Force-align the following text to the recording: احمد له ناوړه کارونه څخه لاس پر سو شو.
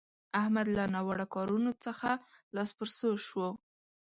احمد 0.41 0.67
له 0.77 0.83
ناوړه 0.93 1.25
کارونه 1.35 1.71
څخه 1.85 2.09
لاس 2.55 2.69
پر 2.77 2.87
سو 2.97 3.09
شو. 3.27 3.47